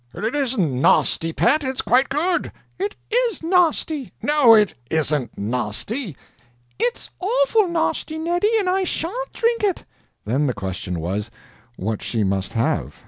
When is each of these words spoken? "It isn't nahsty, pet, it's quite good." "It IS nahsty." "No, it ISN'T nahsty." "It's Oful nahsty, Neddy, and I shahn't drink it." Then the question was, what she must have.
"It 0.15 0.33
isn't 0.33 0.81
nahsty, 0.81 1.31
pet, 1.31 1.63
it's 1.63 1.83
quite 1.83 2.09
good." 2.09 2.51
"It 2.79 2.95
IS 3.11 3.43
nahsty." 3.43 4.09
"No, 4.23 4.55
it 4.55 4.73
ISN'T 4.89 5.35
nahsty." 5.37 6.15
"It's 6.79 7.11
Oful 7.21 7.69
nahsty, 7.69 8.17
Neddy, 8.19 8.49
and 8.57 8.67
I 8.67 8.83
shahn't 8.83 9.31
drink 9.31 9.63
it." 9.63 9.85
Then 10.25 10.47
the 10.47 10.55
question 10.55 10.99
was, 10.99 11.29
what 11.75 12.01
she 12.01 12.23
must 12.23 12.53
have. 12.53 12.95